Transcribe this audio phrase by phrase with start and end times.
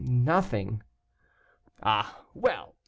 [0.03, 0.81] "Nothing."
[1.83, 2.73] "Ah, well!